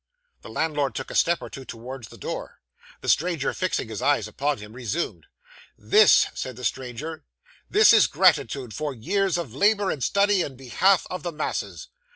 [0.41, 2.59] The landlord took a step or two towards the door;
[3.01, 5.27] the stranger fixing his eyes upon him, resumed.
[5.77, 7.23] 'This,' said the stranger
[7.69, 11.89] 'this is gratitude for years of labour and study in behalf of the masses.